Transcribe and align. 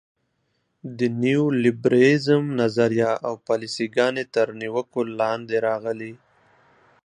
د 0.97 0.99
نیولیبرالیزم 1.23 2.43
نظریه 2.61 3.11
او 3.27 3.33
پالیسي 3.47 3.85
ګانې 3.95 4.23
تر 4.33 4.47
نیوکو 4.59 5.01
لاندې 5.19 5.57
راغلي. 5.67 6.13